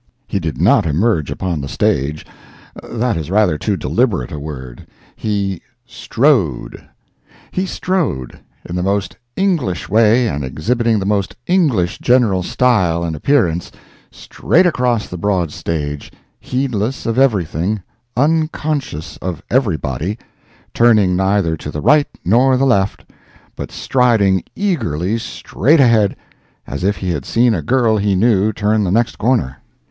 [0.27, 6.83] He did not emerge upon the stage—that is rather too deliberate a word—he strode.
[7.51, 14.65] He strode—in the most English way and exhibiting the most English general style and appearance—straight
[14.65, 17.83] across the broad stage, heedless of everything,
[18.17, 20.17] unconscious of everybody,
[20.73, 26.15] turning neither to the right nor the left—but striding eagerly straight ahead,
[26.65, 29.57] as if he had seen a girl he knew turn the next corner.